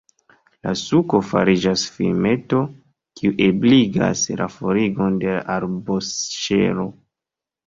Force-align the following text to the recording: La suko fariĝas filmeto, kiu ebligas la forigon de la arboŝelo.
La 0.67 0.71
suko 0.83 1.19
fariĝas 1.31 1.83
filmeto, 1.97 2.61
kiu 3.21 3.35
ebligas 3.49 4.25
la 4.41 4.49
forigon 4.55 5.21
de 5.27 5.31
la 5.37 5.45
arboŝelo. 5.59 6.89